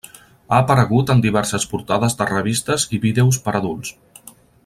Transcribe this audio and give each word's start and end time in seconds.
Ha 0.51 0.57
aparegut 0.61 1.11
en 1.15 1.21
diverses 1.25 1.67
portades 1.73 2.17
de 2.21 2.27
revistes 2.31 2.87
i 2.99 3.01
vídeos 3.05 3.41
per 3.47 3.57
adults. 3.61 3.95